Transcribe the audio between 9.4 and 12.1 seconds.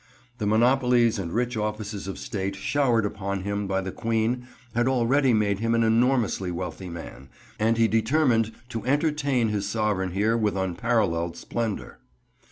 his Sovereign here with unparalleled splendour.